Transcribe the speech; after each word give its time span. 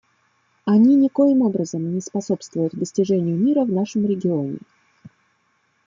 Они 0.65 0.95
никоим 0.95 1.43
образом 1.43 1.93
не 1.93 2.01
способствуют 2.01 2.73
достижению 2.73 3.37
мира 3.37 3.65
в 3.65 3.69
нашем 3.71 4.03
регионе. 4.07 4.57